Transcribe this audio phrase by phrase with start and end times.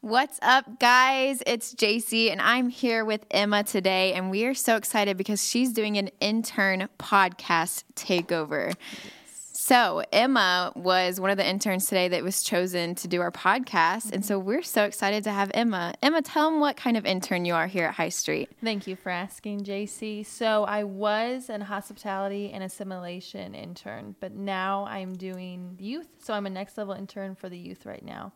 [0.00, 1.42] What's up, guys?
[1.44, 5.72] It's JC, and I'm here with Emma today, and we are so excited because she's
[5.72, 8.76] doing an intern podcast takeover.
[9.24, 14.12] So, Emma was one of the interns today that was chosen to do our podcast,
[14.12, 15.94] and so we're so excited to have Emma.
[16.00, 18.50] Emma, tell them what kind of intern you are here at High Street.
[18.62, 20.24] Thank you for asking, JC.
[20.24, 26.06] So, I was an hospitality and assimilation intern, but now I'm doing youth.
[26.22, 28.32] So, I'm a next level intern for the youth right now.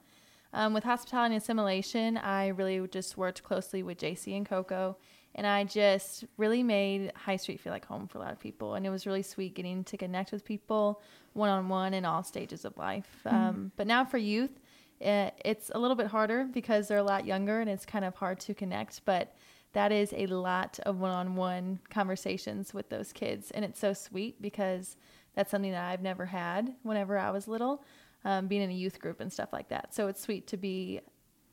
[0.54, 4.96] Um, with hospitality and assimilation, I really just worked closely with JC and Coco,
[5.34, 8.74] and I just really made High Street feel like home for a lot of people.
[8.74, 11.00] And it was really sweet getting to connect with people
[11.32, 13.08] one on one in all stages of life.
[13.24, 13.36] Mm-hmm.
[13.36, 14.60] Um, but now for youth,
[15.00, 18.04] it, eh, it's a little bit harder because they're a lot younger and it's kind
[18.04, 19.04] of hard to connect.
[19.06, 19.34] But
[19.72, 23.50] that is a lot of one on one conversations with those kids.
[23.52, 24.96] And it's so sweet because
[25.34, 27.82] that's something that I've never had whenever I was little
[28.24, 29.94] um, being in a youth group and stuff like that.
[29.94, 31.00] So it's sweet to be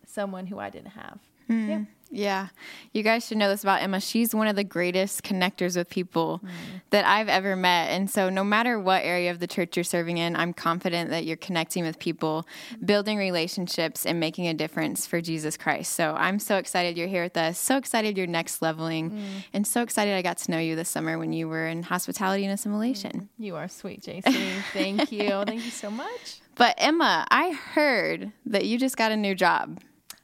[0.06, 1.20] someone who I didn't have.
[1.50, 1.68] Mm.
[1.68, 1.82] Yeah.
[2.12, 2.48] Yeah.
[2.94, 4.00] You guys should know this about Emma.
[4.00, 6.50] She's one of the greatest connectors with people mm.
[6.92, 7.90] That I've ever met.
[7.90, 11.26] And so, no matter what area of the church you're serving in, I'm confident that
[11.26, 12.48] you're connecting with people,
[12.84, 15.94] building relationships, and making a difference for Jesus Christ.
[15.94, 17.60] So, I'm so excited you're here with us.
[17.60, 19.12] So excited you're next leveling.
[19.12, 19.24] Mm.
[19.54, 22.46] And so excited I got to know you this summer when you were in hospitality
[22.46, 23.12] and assimilation.
[23.12, 23.28] Mm.
[23.38, 24.62] You are sweet, JC.
[24.74, 25.30] Thank you.
[25.46, 26.42] Thank you so much.
[26.56, 29.80] But, Emma, I heard that you just got a new job.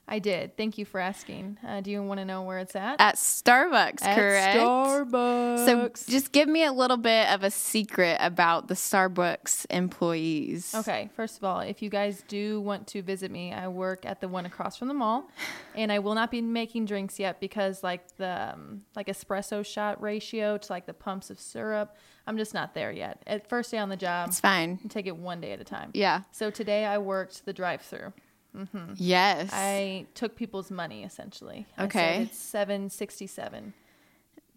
[0.07, 0.55] I did.
[0.55, 1.57] Thank you for asking.
[1.65, 3.01] Uh, do you want to know where it's at?
[3.01, 4.59] At Starbucks, at correct?
[4.59, 5.65] Starbucks.
[5.65, 10.75] So just give me a little bit of a secret about the Starbucks employees.
[10.75, 11.09] Okay.
[11.15, 14.27] First of all, if you guys do want to visit me, I work at the
[14.27, 15.29] one across from the mall,
[15.75, 20.01] and I will not be making drinks yet because like the um, like espresso shot
[20.01, 21.95] ratio to like the pumps of syrup,
[22.27, 23.23] I'm just not there yet.
[23.25, 24.79] At first day on the job, it's fine.
[24.89, 25.89] Take it one day at a time.
[25.93, 26.21] Yeah.
[26.31, 28.13] So today I worked the drive-through.
[28.55, 28.93] Mm-hmm.
[28.97, 29.49] Yes.
[29.51, 31.67] I took people's money essentially.
[31.79, 32.23] Okay.
[32.23, 33.73] it's seven sixty seven.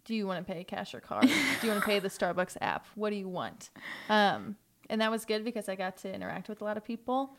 [0.05, 1.23] Do you want to pay cash or card?
[1.61, 2.85] do you want to pay the Starbucks app?
[2.95, 3.69] What do you want?
[4.09, 4.55] Um,
[4.89, 7.35] and that was good because I got to interact with a lot of people.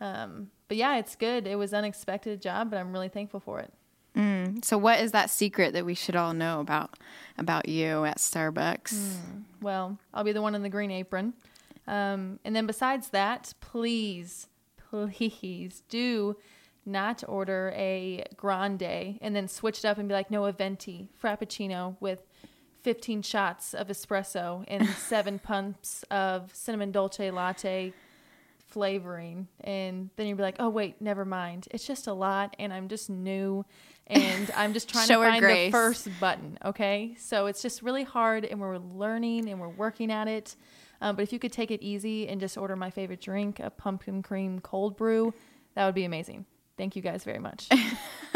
[0.00, 1.46] Um, but yeah, it's good.
[1.46, 3.72] It was unexpected job, but I'm really thankful for it.
[4.14, 4.64] Mm.
[4.64, 6.98] So, what is that secret that we should all know about
[7.36, 8.94] about you at Starbucks?
[8.94, 9.42] Mm.
[9.60, 11.34] Well, I'll be the one in the green apron.
[11.86, 14.48] Um, and then besides that, please
[14.90, 16.36] please do
[16.84, 18.82] not order a grande
[19.20, 22.20] and then switch it up and be like, no, a venti frappuccino with
[22.82, 27.92] 15 shots of espresso and seven pumps of cinnamon dolce latte
[28.68, 29.48] flavoring.
[29.62, 31.66] And then you'd be like, oh, wait, never mind.
[31.72, 33.64] It's just a lot and I'm just new
[34.06, 36.58] and I'm just trying to find the first button.
[36.64, 37.16] Okay.
[37.18, 40.54] So it's just really hard and we're learning and we're working at it.
[41.00, 43.70] Um, but if you could take it easy and just order my favorite drink, a
[43.70, 45.34] pumpkin cream cold brew,
[45.74, 46.46] that would be amazing.
[46.76, 47.68] Thank you guys very much.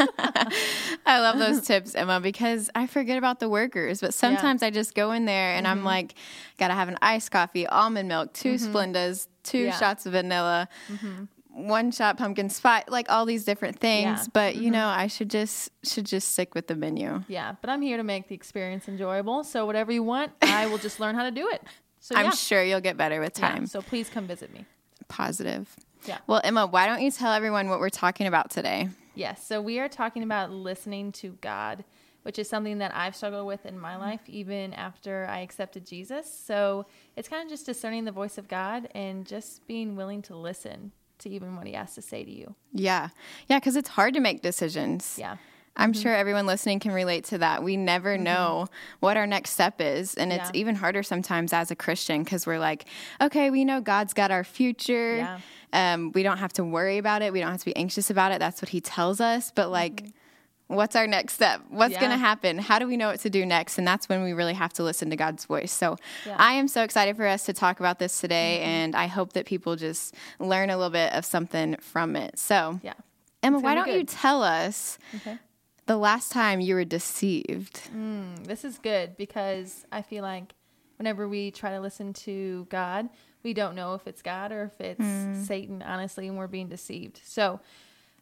[1.05, 4.01] I love those tips, Emma, because I forget about the workers.
[4.01, 4.69] But sometimes yeah.
[4.69, 5.79] I just go in there and mm-hmm.
[5.79, 6.15] I'm like,
[6.57, 8.75] gotta have an iced coffee, almond milk, 2 mm-hmm.
[8.75, 9.77] Splendas, two yeah.
[9.77, 11.25] shots of vanilla, mm-hmm.
[11.67, 14.05] one shot pumpkin spice, like all these different things.
[14.05, 14.25] Yeah.
[14.33, 14.71] But you mm-hmm.
[14.71, 17.23] know, I should just should just stick with the menu.
[17.27, 19.43] Yeah, but I'm here to make the experience enjoyable.
[19.43, 21.61] So whatever you want, I will just learn how to do it.
[22.01, 23.61] So I'm sure you'll get better with time.
[23.61, 24.65] Yeah, so please come visit me.
[25.07, 25.73] Positive.
[26.05, 26.17] Yeah.
[26.25, 28.89] Well, Emma, why don't you tell everyone what we're talking about today?
[29.13, 29.45] Yes.
[29.45, 31.83] So we are talking about listening to God,
[32.23, 34.01] which is something that I've struggled with in my mm-hmm.
[34.01, 36.31] life, even after I accepted Jesus.
[36.33, 40.35] So it's kind of just discerning the voice of God and just being willing to
[40.35, 42.55] listen to even what He has to say to you.
[42.73, 43.09] Yeah.
[43.47, 43.59] Yeah.
[43.59, 45.17] Because it's hard to make decisions.
[45.19, 45.37] Yeah.
[45.75, 46.01] I'm mm-hmm.
[46.01, 47.63] sure everyone listening can relate to that.
[47.63, 48.23] We never mm-hmm.
[48.23, 48.67] know
[48.99, 50.15] what our next step is.
[50.15, 52.85] And it's even harder sometimes as a Christian because we're like,
[53.21, 55.17] okay, we know God's got our future.
[55.17, 55.39] Yeah.
[55.73, 57.31] Um, we don't have to worry about it.
[57.31, 58.39] We don't have to be anxious about it.
[58.39, 59.51] That's what He tells us.
[59.55, 60.75] But like, mm-hmm.
[60.75, 61.61] what's our next step?
[61.69, 62.01] What's yeah.
[62.01, 62.57] going to happen?
[62.57, 63.77] How do we know what to do next?
[63.77, 65.71] And that's when we really have to listen to God's voice.
[65.71, 65.95] So
[66.25, 66.35] yeah.
[66.37, 68.57] I am so excited for us to talk about this today.
[68.59, 68.69] Mm-hmm.
[68.69, 72.37] And I hope that people just learn a little bit of something from it.
[72.37, 72.93] So, yeah.
[73.41, 75.39] Emma, why don't you tell us okay
[75.85, 77.81] the last time you were deceived?
[77.95, 80.53] Mm, this is good because I feel like
[80.97, 83.09] whenever we try to listen to God,
[83.43, 85.45] we don't know if it's God or if it's mm.
[85.45, 87.21] Satan, honestly, and we're being deceived.
[87.23, 87.59] So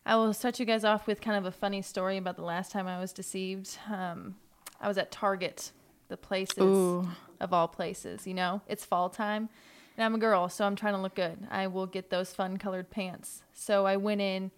[0.05, 2.71] I will start you guys off with kind of a funny story about the last
[2.71, 3.77] time I was deceived.
[3.91, 4.35] Um,
[4.79, 5.71] I was at Target,
[6.07, 7.07] the places Ooh.
[7.39, 9.49] of all places, you know, it's fall time.
[9.97, 11.45] And I'm a girl, so I'm trying to look good.
[11.51, 13.43] I will get those fun colored pants.
[13.53, 14.51] So I went in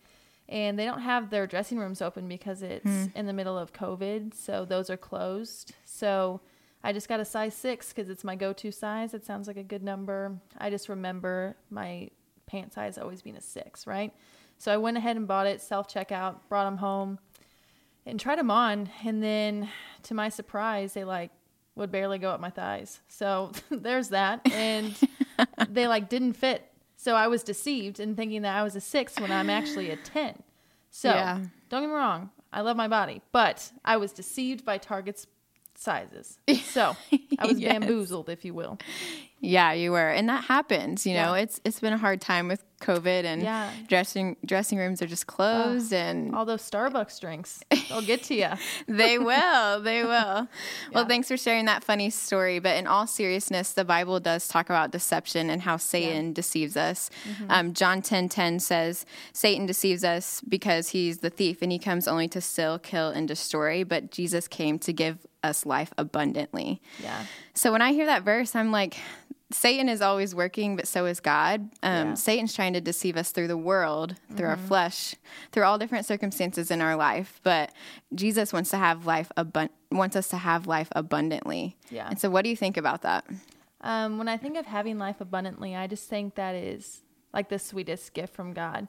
[0.52, 3.16] and they don't have their dressing rooms open because it's mm.
[3.16, 5.74] in the middle of COVID, so those are closed.
[5.86, 6.42] So
[6.84, 9.14] I just got a size six because it's my go-to size.
[9.14, 10.38] It sounds like a good number.
[10.58, 12.10] I just remember my
[12.48, 14.14] pant size always being a six, right?
[14.58, 17.18] So I went ahead and bought it, self checkout, brought them home,
[18.06, 18.90] and tried them on.
[19.06, 19.70] And then,
[20.04, 21.32] to my surprise, they like
[21.76, 23.00] would barely go up my thighs.
[23.08, 24.94] So there's that, and
[25.70, 26.68] they like didn't fit.
[27.04, 29.96] So I was deceived in thinking that I was a six when I'm actually a
[29.96, 30.44] ten.
[30.92, 31.40] So Yeah.
[31.70, 35.26] don't get me wrong, I love my body, but I was deceived by Target's
[35.74, 36.38] sizes.
[36.64, 36.96] So
[37.40, 37.72] I was Yes.
[37.72, 38.78] bamboozled, if you will.
[39.40, 41.08] Yeah, you were, and that happens.
[41.08, 41.42] You know, Yeah.
[41.42, 43.70] it's it's been a hard time with COVID, and Yeah.
[43.88, 48.50] dressing dressing rooms are just closed, and All those Starbucks drinks, they'll get to you.
[48.88, 50.48] they will, they will.
[50.94, 52.60] Well, thanks for sharing that funny story.
[52.60, 57.10] But in all seriousness, the Bible does talk about deception and how Satan deceives us.
[57.50, 62.08] Um, John ten ten says Satan deceives us because he's the thief, and he comes
[62.08, 63.84] only to steal, kill, and destroy.
[63.84, 66.82] But Jesus came to give us life abundantly.
[67.02, 67.26] Yeah.
[67.54, 68.98] So when I hear that verse, I'm like,
[69.52, 71.62] Satan is always working, but so is God.
[71.84, 72.14] Um, Yeah.
[72.16, 75.16] Satan's trying to deceive us through the world, through our flesh,
[75.52, 77.40] through all different circumstances in our life.
[77.44, 77.72] But
[78.14, 81.76] Jesus wants to have life abun- wants us to have life abundantly.
[81.90, 82.08] Yeah.
[82.10, 83.26] And so, what do you think about that?
[83.82, 87.02] Um, when I think of having life abundantly, I just think that is
[87.34, 88.88] like the sweetest gift from God,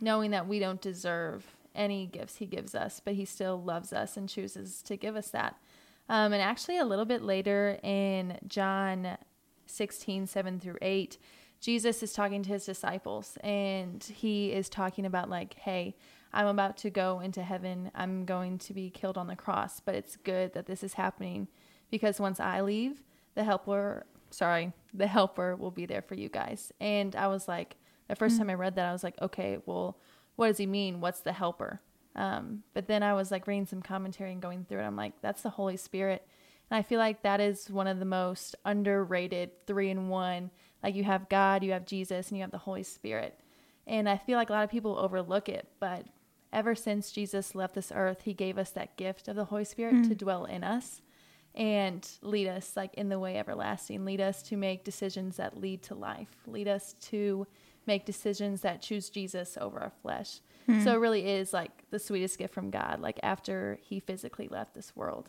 [0.00, 1.44] knowing that we don't deserve
[1.74, 5.28] any gifts He gives us, but He still loves us and chooses to give us
[5.30, 5.56] that.
[6.08, 9.16] Um, and actually, a little bit later in John
[9.72, 11.18] 16, 7 through 8,
[11.60, 15.94] Jesus is talking to his disciples and he is talking about, like, hey,
[16.32, 17.90] I'm about to go into heaven.
[17.94, 21.48] I'm going to be killed on the cross, but it's good that this is happening
[21.90, 23.02] because once I leave,
[23.34, 26.72] the helper, sorry, the helper will be there for you guys.
[26.80, 27.76] And I was like,
[28.08, 29.98] the 1st time I read that, I was like, okay, well,
[30.36, 31.00] what does he mean?
[31.00, 31.80] What's the helper?
[32.14, 34.84] Um, but then I was like reading some commentary and going through it.
[34.84, 36.26] I'm like, that's the Holy Spirit.
[36.72, 40.50] And I feel like that is one of the most underrated three in one.
[40.82, 43.38] Like you have God, you have Jesus, and you have the Holy Spirit.
[43.86, 46.06] And I feel like a lot of people overlook it, but
[46.50, 50.04] ever since Jesus left this earth, he gave us that gift of the Holy Spirit
[50.04, 50.16] to mm.
[50.16, 51.02] dwell in us
[51.54, 55.82] and lead us like in the way everlasting, lead us to make decisions that lead
[55.82, 57.46] to life, lead us to
[57.86, 60.40] make decisions that choose Jesus over our flesh.
[60.66, 60.88] So hmm.
[60.88, 64.96] it really is like the sweetest gift from God, like after he physically left this
[64.96, 65.28] world.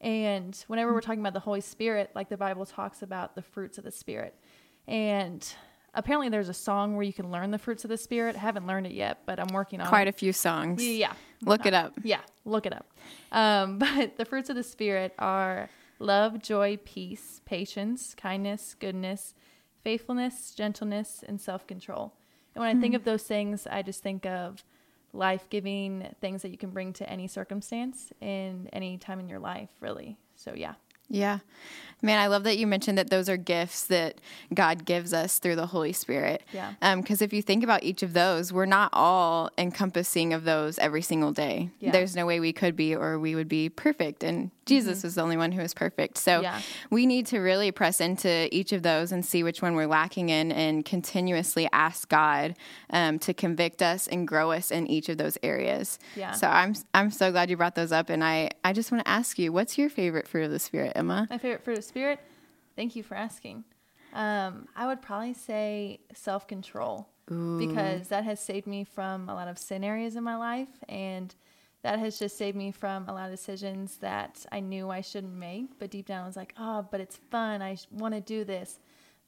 [0.00, 3.78] And whenever we're talking about the Holy Spirit, like the Bible talks about the fruits
[3.78, 4.34] of the Spirit.
[4.86, 5.46] And
[5.94, 8.36] apparently there's a song where you can learn the fruits of the Spirit.
[8.36, 9.90] I haven't learned it yet, but I'm working on it.
[9.90, 10.10] Quite it.
[10.10, 10.84] a few songs.
[10.84, 11.12] Yeah.
[11.42, 11.94] Look it up.
[12.02, 12.86] Yeah, look it up.
[13.32, 15.68] Um, but the fruits of the Spirit are
[15.98, 19.34] love, joy, peace, patience, kindness, goodness,
[19.82, 22.14] faithfulness, gentleness, and self control.
[22.54, 24.64] And when I think of those things, I just think of
[25.12, 29.38] life giving things that you can bring to any circumstance in any time in your
[29.38, 30.18] life, really.
[30.36, 30.74] So, yeah.
[31.08, 31.38] Yeah.
[32.00, 34.20] Man, I love that you mentioned that those are gifts that
[34.54, 36.44] God gives us through the Holy Spirit.
[36.52, 36.74] Yeah.
[36.94, 41.02] Because if you think about each of those, we're not all encompassing of those every
[41.02, 41.70] single day.
[41.80, 41.90] Yeah.
[41.90, 44.22] There's no way we could be, or we would be perfect.
[44.22, 46.18] And Jesus was the only one who was perfect.
[46.18, 46.42] So Mm-hmm.
[46.44, 46.60] Yeah.
[46.90, 50.28] we need to really press into each of those and see which one we're lacking
[50.28, 52.54] in and continuously ask God
[52.90, 55.98] um, to convict us and grow us in each of those areas.
[56.14, 56.30] Yeah.
[56.32, 58.08] So I'm, I'm so glad you brought those up.
[58.08, 60.92] And I, I just want to ask you, what's your favorite fruit of the Spirit,
[60.98, 61.26] Emma?
[61.30, 62.20] My favorite fruit of spirit.
[62.76, 63.64] Thank you for asking.
[64.12, 67.08] Um, I would probably say self control
[67.58, 71.34] because that has saved me from a lot of sin areas in my life, and
[71.82, 75.34] that has just saved me from a lot of decisions that I knew I shouldn't
[75.34, 75.78] make.
[75.78, 77.60] But deep down, I was like, oh, but it's fun.
[77.62, 78.80] I want to do this.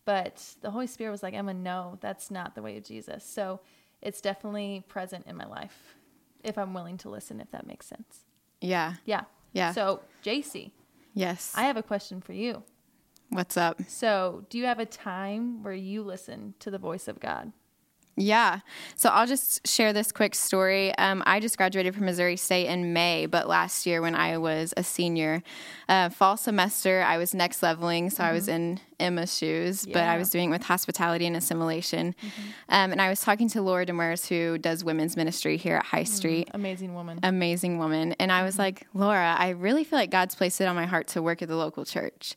[0.04, 3.24] But the Holy Spirit was like, Emma, no, that's not the way of Jesus.
[3.24, 3.60] So
[4.00, 5.96] it's definitely present in my life
[6.42, 8.24] if I'm willing to listen, if that makes sense.
[8.60, 8.94] Yeah.
[9.04, 9.24] Yeah.
[9.52, 9.72] Yeah.
[9.72, 10.70] So, JC,
[11.14, 11.52] Yes.
[11.56, 12.62] I have a question for you.
[13.30, 13.80] What's up?
[13.86, 17.52] So, do you have a time where you listen to the voice of God?
[18.20, 18.60] Yeah.
[18.96, 20.94] So I'll just share this quick story.
[20.96, 24.74] Um, I just graduated from Missouri State in May, but last year when I was
[24.76, 25.42] a senior,
[25.88, 28.10] uh, fall semester, I was next leveling.
[28.10, 32.14] So I was in Emma's shoes, but I was doing it with hospitality and assimilation.
[32.68, 36.04] Um, and I was talking to Laura Demers, who does women's ministry here at High
[36.04, 36.50] Street.
[36.52, 37.18] Amazing woman.
[37.22, 38.14] amazing woman.
[38.20, 41.08] And I was like, Laura, I really feel like God's placed it on my heart
[41.08, 42.34] to work at the local church,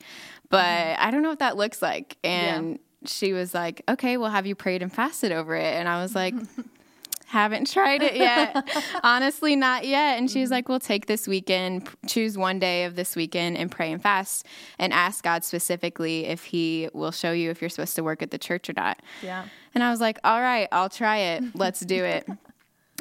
[0.50, 2.18] but I don't know what that looks like.
[2.24, 5.74] And she was like, okay, well, have you prayed and fasted over it?
[5.74, 6.34] And I was like,
[7.34, 8.56] haven't tried it yet.
[9.04, 10.20] Honestly, not yet.
[10.20, 10.54] And she was mm-hmm.
[10.54, 14.46] like, well, take this weekend, choose one day of this weekend and pray and fast
[14.78, 18.30] and ask God specifically if He will show you if you're supposed to work at
[18.30, 19.00] the church or not.
[19.24, 19.46] Yeah.
[19.74, 21.44] And I was like, all right, I'll try it.
[21.56, 22.28] Let's do it.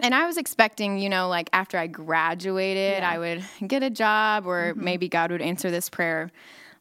[0.03, 3.11] And I was expecting, you know, like after I graduated, Yeah.
[3.11, 4.83] I would get a job or mm-hmm.
[4.83, 6.33] maybe God would answer this prayer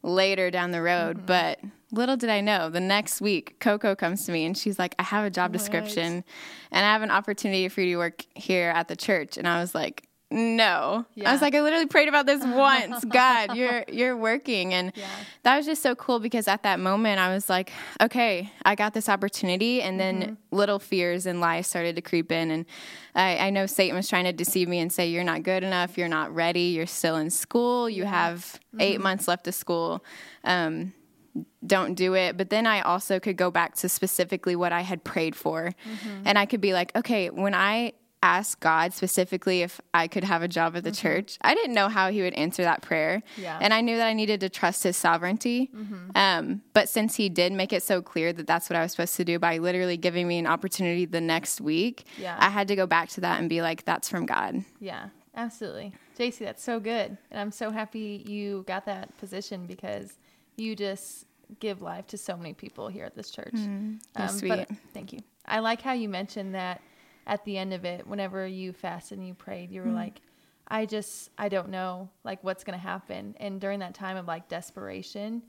[0.02, 1.18] later down the road.
[1.18, 1.26] Mm-hmm.
[1.26, 1.60] But
[1.92, 5.02] little did I know, the next week, Coco comes to me and she's like, I
[5.04, 6.24] have a job description
[6.70, 9.36] and I have an opportunity for you to work here at the church.
[9.36, 11.04] And I was like, no.
[11.14, 11.28] Yeah.
[11.28, 13.04] I was like, I literally prayed about this once.
[13.04, 14.72] God, you're you're working.
[14.72, 15.06] And yeah.
[15.42, 17.70] that was just so cool because at that moment I was like,
[18.00, 19.82] okay, I got this opportunity.
[19.82, 20.56] And then mm-hmm.
[20.56, 22.50] little fears and lies started to creep in.
[22.50, 22.66] And
[23.14, 25.98] I, I, know Satan was trying to deceive me and say, You're not good enough,
[25.98, 28.80] you're not ready, you're still in school, you have mm-hmm.
[28.80, 30.02] eight months left of school.
[30.44, 30.94] Um,
[31.66, 32.36] don't do it.
[32.36, 35.70] But then I also could go back to specifically what I had prayed for.
[35.70, 36.22] Mm-hmm.
[36.26, 40.42] And I could be like, okay, when I asked God specifically if I could have
[40.42, 41.08] a job at the mm-hmm.
[41.08, 43.22] church, I didn't know how He would answer that prayer.
[43.36, 43.58] Yeah.
[43.60, 45.70] And I knew that I needed to trust His sovereignty.
[45.74, 46.16] Mm-hmm.
[46.16, 49.16] Um, but since He did make it so clear that that's what I was supposed
[49.16, 52.36] to do by literally giving me an opportunity the next week, yeah.
[52.38, 54.64] I had to go back to that and be like, that's from God.
[54.78, 55.92] Yeah, absolutely.
[56.18, 57.16] JC, that's so good.
[57.30, 60.18] And I'm so happy you got that position because
[60.62, 61.26] you just
[61.58, 63.54] give life to so many people here at this church.
[63.54, 64.68] Mm, um, sweet.
[64.94, 65.20] thank you.
[65.44, 66.80] I like how you mentioned that
[67.26, 69.94] at the end of it, whenever you fasted and you prayed, you were mm.
[69.94, 70.20] like,
[70.68, 73.34] I just, I don't know, like what's going to happen.
[73.38, 75.42] And during that time of like desperation,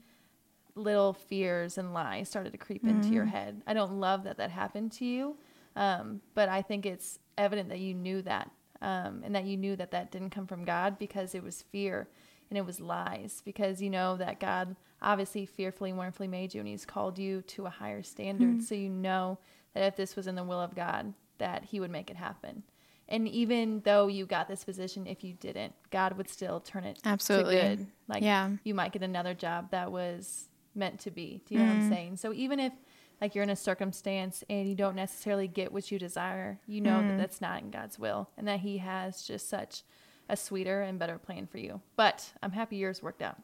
[0.74, 2.90] little fears and lies started to creep mm.
[2.90, 3.30] into your mm.
[3.30, 3.62] head.
[3.66, 5.36] I don't love that that happened to you,
[5.76, 8.50] um, but I think it's evident that you knew that
[8.82, 12.08] um, and that you knew that that didn't come from God because it was fear
[12.54, 16.60] and it was lies because you know that God obviously fearfully and wonderfully made you
[16.60, 18.58] and he's called you to a higher standard.
[18.58, 18.62] Mm.
[18.62, 19.38] So you know
[19.74, 22.62] that if this was in the will of God, that he would make it happen.
[23.08, 27.00] And even though you got this position, if you didn't, God would still turn it
[27.04, 27.86] absolutely good.
[28.06, 28.50] Like yeah.
[28.62, 31.42] you might get another job that was meant to be.
[31.46, 31.68] Do you know mm.
[31.70, 31.92] what I'm mm-hmm.
[31.92, 32.16] saying?
[32.18, 32.72] So even if
[33.20, 37.00] like you're in a circumstance and you don't necessarily get what you desire, you know
[37.00, 37.08] mm.
[37.08, 39.82] that that's not in God's will and that He has just such
[40.28, 41.80] a sweeter and better plan for you.
[41.96, 43.38] But I'm happy yours worked out.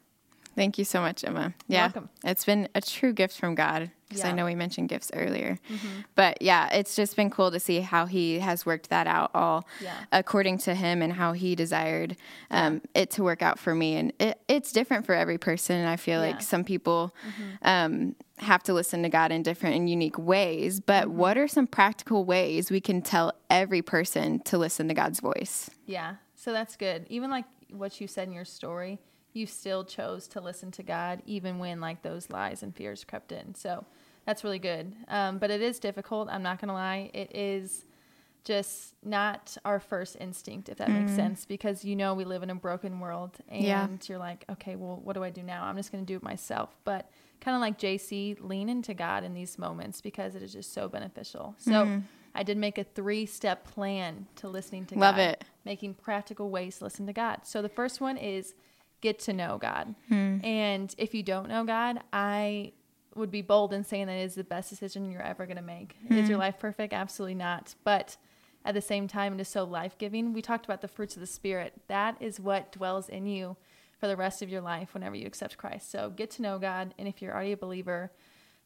[0.56, 1.54] Thank you so much, Emma.
[1.68, 2.08] Yeah, welcome.
[2.24, 4.30] It's been a true gift from God because yeah.
[4.30, 5.58] I know we mentioned gifts earlier.
[5.72, 6.00] Mm-hmm.
[6.16, 9.66] But yeah, it's just been cool to see how He has worked that out all
[9.80, 9.94] yeah.
[10.10, 12.16] according to Him and how He desired
[12.50, 13.02] um, yeah.
[13.02, 13.94] it to work out for me.
[13.94, 15.76] And it, it's different for every person.
[15.76, 17.50] And I feel like some people mm-hmm.
[17.62, 20.80] um, have to listen to God in different and unique ways.
[20.80, 21.16] But mm-hmm.
[21.16, 25.70] what are some practical ways we can tell every person to listen to God's voice?
[25.86, 27.06] Yeah, so that's good.
[27.08, 28.98] Even like what you said in your story
[29.32, 33.32] you still chose to listen to God, even when like those lies and fears crept
[33.32, 33.54] in.
[33.54, 33.84] So
[34.26, 34.94] that's really good.
[35.08, 36.28] Um, but it is difficult.
[36.30, 37.10] I'm not going to lie.
[37.14, 37.84] It is
[38.44, 41.04] just not our first instinct, if that mm-hmm.
[41.04, 43.86] makes sense, because you know we live in a broken world and yeah.
[44.08, 45.64] you're like, okay, well, what do I do now?
[45.64, 46.74] I'm just going to do it myself.
[46.84, 50.72] But kind of like JC, lean into God in these moments because it is just
[50.72, 51.54] so beneficial.
[51.58, 51.98] So mm-hmm.
[52.34, 55.20] I did make a three step plan to listening to Love God.
[55.20, 55.44] Love it.
[55.64, 57.40] Making practical ways to listen to God.
[57.44, 58.54] So the first one is
[59.00, 59.94] get to know God.
[60.08, 60.38] Hmm.
[60.44, 62.72] And if you don't know God, I
[63.14, 65.96] would be bold in saying that is the best decision you're ever going to make.
[66.06, 66.14] Hmm.
[66.14, 66.92] Is your life perfect?
[66.92, 67.74] Absolutely not.
[67.84, 68.16] But
[68.64, 70.32] at the same time, it is so life giving.
[70.32, 71.74] We talked about the fruits of the Spirit.
[71.88, 73.56] That is what dwells in you
[73.98, 75.90] for the rest of your life whenever you accept Christ.
[75.90, 76.94] So get to know God.
[76.98, 78.10] And if you're already a believer,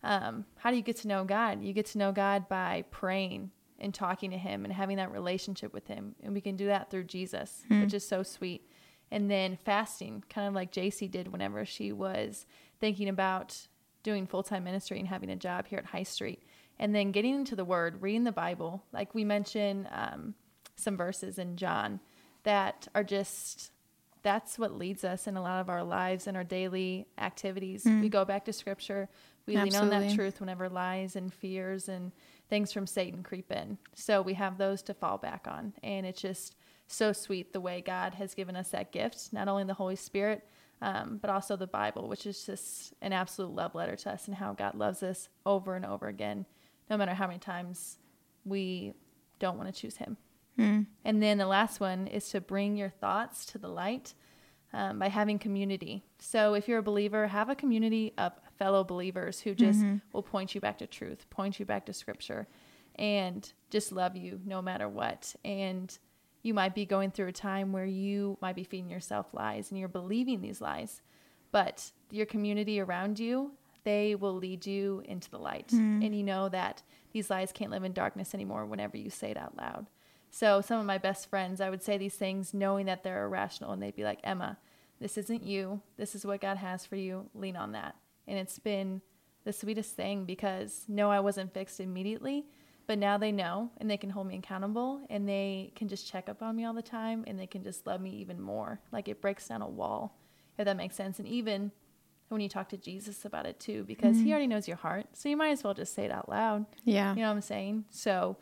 [0.02, 1.62] um, how do you get to know God?
[1.62, 3.50] You get to know God by praying
[3.84, 6.14] and talking to Him and having that relationship with Him.
[6.22, 7.82] And we can do that through Jesus, hmm.
[7.82, 8.68] which is so sweet
[9.10, 12.46] and then fasting, kind of like JC did whenever she was
[12.80, 13.68] thinking about
[14.02, 16.42] doing full time ministry and having a job here at High Street.
[16.80, 18.82] And then getting into the Word, reading the Bible.
[18.92, 20.34] Like we mentioned um,
[20.74, 22.00] some verses in John
[22.42, 23.70] that are just
[24.22, 27.84] that's what leads us in a lot of our lives and our daily activities.
[27.84, 28.00] Mm.
[28.00, 29.08] We go back to Scripture.
[29.46, 29.90] We Absolutely.
[29.90, 32.10] lean on that truth whenever lies and fears and
[32.48, 33.78] things from Satan creep in.
[33.94, 35.72] So we have those to fall back on.
[35.82, 39.64] And it's just so sweet the way God has given us that gift, not only
[39.64, 40.46] the Holy Spirit,
[40.82, 44.36] um, but also the Bible, which is just an absolute love letter to us and
[44.36, 46.44] how God loves us over and over again,
[46.90, 47.98] no matter how many times
[48.44, 48.92] we
[49.38, 50.16] don't want to choose Him.
[50.58, 50.86] Mm.
[51.04, 54.14] And then the last one is to bring your thoughts to the light
[54.72, 56.04] um, by having community.
[56.18, 59.96] So if you're a believer, have a community of fellow believers who just mm-hmm.
[60.12, 62.46] will point you back to truth, point you back to Scripture,
[62.96, 65.34] and just love you no matter what.
[65.44, 65.96] And
[66.42, 69.78] you might be going through a time where you might be feeding yourself lies and
[69.78, 71.00] you're believing these lies.
[71.50, 73.52] But your community around you,
[73.84, 75.68] they will lead you into the light.
[75.68, 76.04] Mm.
[76.04, 76.82] And you know that
[77.12, 79.86] these lies can't live in darkness anymore whenever you say it out loud.
[80.30, 83.70] So, some of my best friends, I would say these things knowing that they're irrational,
[83.70, 84.58] and they'd be like, Emma,
[85.00, 85.80] this isn't you.
[85.96, 87.30] This is what God has for you.
[87.34, 87.94] Lean on that.
[88.26, 89.02] And it's been
[89.44, 92.46] the sweetest thing because no, I wasn't fixed immediately,
[92.86, 96.28] but now they know and they can hold me accountable and they can just check
[96.28, 98.80] up on me all the time and they can just love me even more.
[98.92, 100.18] Like it breaks down a wall,
[100.58, 101.18] if that makes sense.
[101.18, 101.72] And even
[102.28, 104.30] when you talk to Jesus about it too, because he mm-hmm.
[104.30, 105.06] already knows your heart.
[105.12, 106.66] So you might as well just say it out loud.
[106.84, 107.14] Yeah.
[107.14, 107.84] You know what I'm saying?
[107.90, 108.36] So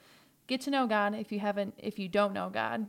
[0.46, 2.88] get to know God if you haven't, if you don't know God.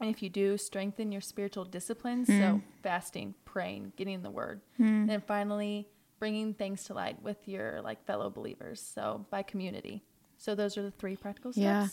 [0.00, 2.26] And if you do, strengthen your spiritual disciplines.
[2.26, 2.62] So mm.
[2.82, 4.60] fasting, praying, getting in the word.
[4.78, 4.86] Mm.
[4.86, 5.88] And then finally,
[6.24, 8.80] bringing things to light with your like fellow believers.
[8.94, 10.02] So by community.
[10.38, 11.62] So those are the three practical steps.
[11.62, 11.86] Yeah,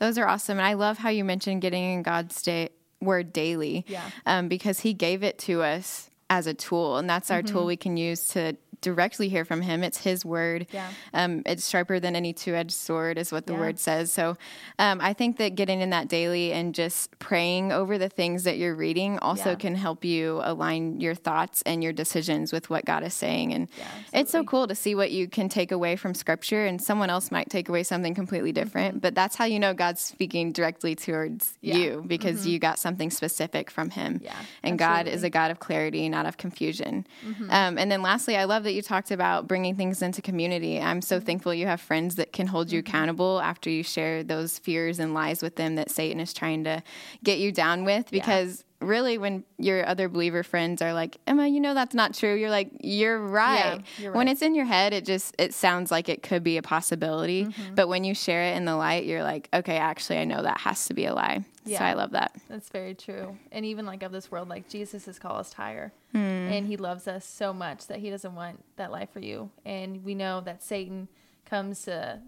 [0.00, 0.58] those are awesome.
[0.58, 3.84] And I love how you mentioned getting in God's day, word daily.
[3.86, 4.02] Yeah.
[4.26, 7.54] Um, because He gave it to us as a tool, and that's our Mm-hmm.
[7.54, 9.82] tool we can use to directly hear from Him.
[9.82, 10.66] It's His word.
[10.72, 10.88] Yeah.
[11.14, 13.58] Um, it's sharper than any two edged sword, is what the Yeah.
[13.60, 14.12] word says.
[14.12, 14.36] So
[14.78, 18.58] um, I think that getting in that daily and just praying over the things that
[18.58, 19.54] you're reading also Yeah.
[19.56, 23.52] can help you align your thoughts and your decisions with what God is saying.
[23.52, 23.68] And
[24.12, 27.30] it's so cool to see what you can take away from scripture, and someone else
[27.30, 28.94] might take away something completely different.
[28.96, 29.00] Mm-hmm.
[29.00, 31.74] But that's how you know God's speaking directly towards Yeah.
[31.74, 31.82] Mm-hmm.
[31.82, 34.20] you because you got something specific from Him.
[34.22, 35.16] Yeah, and God is.
[35.16, 35.26] Mm-hmm.
[35.26, 37.06] a God of clarity, not of confusion.
[37.48, 40.78] Um, and then lastly, I love that you talked about bringing things into community.
[40.80, 41.24] I'm so Mm-hmm.
[41.26, 45.14] thankful you have friends that can hold you accountable after you share those fears and
[45.14, 46.82] lies with them that Satan is trying to
[47.24, 48.10] get you down with.
[48.10, 52.34] Because really when your other believer friends are like emma you know that's not true
[52.34, 56.10] you're like you're right, you're when it's in your head it just it sounds like
[56.10, 57.46] it could be a possibility.
[57.46, 57.74] Mm-hmm.
[57.74, 60.60] but when you share it in the light you're like okay actually i know that
[60.60, 61.86] has to be a lie so Yeah.
[61.86, 63.36] i love that That's very true.
[63.52, 65.92] And even like of this world, like Jesus has called us higher.
[66.12, 66.18] Hmm.
[66.18, 69.50] And he loves us so much that he doesn't want that life for you.
[69.64, 71.08] And we know that Satan
[71.44, 72.20] comes to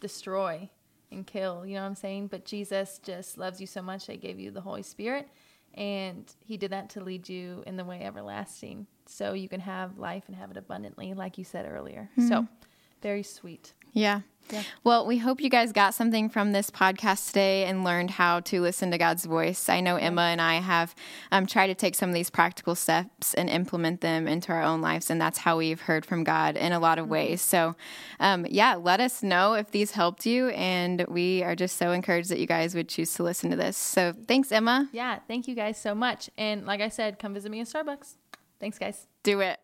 [0.00, 0.68] destroy
[1.10, 2.28] and kill, you know what I'm saying?
[2.28, 5.28] But Jesus just loves you so much that he gave you the Holy Spirit.
[5.74, 8.86] And he did that to lead you in the way everlasting.
[9.06, 12.10] So you can have life and have it abundantly, like you said earlier.
[12.28, 12.46] So
[13.02, 13.74] very sweet.
[13.92, 14.22] Yeah.
[14.50, 14.62] Yeah.
[14.84, 18.60] Well, we hope you guys got something from this podcast today and learned how to
[18.60, 19.68] listen to God's voice.
[19.68, 20.94] I know Emma and I have
[21.30, 24.80] um, tried to take some of these practical steps and implement them into our own
[24.80, 27.40] lives, and that's how we've heard from God in a lot of ways.
[27.40, 27.76] So,
[28.20, 32.28] um, yeah, let us know if these helped you, and we are just so encouraged
[32.28, 33.76] that you guys would choose to listen to this.
[33.76, 34.88] So, thanks, Emma.
[34.92, 35.20] Yeah.
[35.28, 36.28] Thank you guys so much.
[36.36, 38.16] And like I said, come visit me in Starbucks.
[38.60, 39.06] Thanks, guys.
[39.22, 39.61] Do it.